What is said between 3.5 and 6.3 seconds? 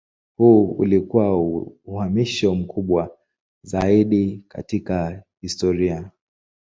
zaidi katika historia.